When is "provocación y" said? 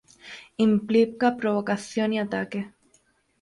1.37-2.17